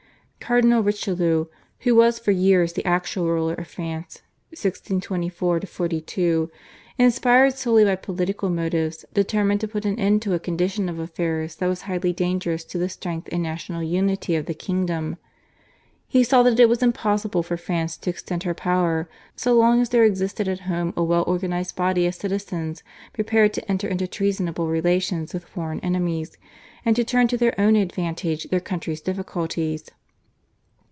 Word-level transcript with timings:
Cardinal 0.41 0.83
Richelieu 0.83 1.45
who 1.81 1.95
was 1.95 2.19
for 2.19 2.31
years 2.31 2.73
the 2.73 2.83
actual 2.85 3.29
ruler 3.29 3.53
of 3.53 3.67
France 3.69 4.21
(1624 4.49 5.61
42), 5.61 6.51
inspired 6.97 7.53
solely 7.53 7.85
by 7.85 7.95
political 7.95 8.49
motives, 8.49 9.05
determined 9.13 9.61
to 9.61 9.67
put 9.69 9.85
an 9.85 9.97
end 9.97 10.21
to 10.23 10.33
a 10.33 10.39
condition 10.39 10.89
of 10.89 10.99
affairs 10.99 11.55
that 11.55 11.67
was 11.67 11.83
highly 11.83 12.11
dangerous 12.11 12.65
to 12.65 12.77
the 12.77 12.89
strength 12.89 13.29
and 13.31 13.43
national 13.43 13.81
unity 13.81 14.35
of 14.35 14.45
the 14.45 14.53
kingdom. 14.53 15.15
He 16.07 16.21
saw 16.23 16.43
that 16.43 16.59
it 16.59 16.67
was 16.67 16.83
impossible 16.83 17.43
for 17.43 17.55
France 17.55 17.95
to 17.97 18.09
extend 18.09 18.43
her 18.43 18.55
power 18.55 19.07
so 19.37 19.53
long 19.53 19.79
as 19.79 19.87
there 19.89 20.03
existed 20.03 20.49
at 20.49 20.61
home 20.61 20.91
a 20.97 21.03
well 21.03 21.23
organised 21.27 21.77
body 21.77 22.05
of 22.07 22.15
citizens 22.15 22.83
prepared 23.13 23.53
to 23.53 23.71
enter 23.71 23.87
into 23.87 24.05
treasonable 24.07 24.67
relations 24.67 25.33
with 25.33 25.45
foreign 25.45 25.79
enemies, 25.79 26.35
and 26.83 26.93
to 26.97 27.05
turn 27.05 27.29
to 27.29 27.37
their 27.37 27.57
own 27.61 27.77
advantage 27.77 28.49
their 28.49 28.59
country's 28.59 28.99
difficulties. 28.99 29.89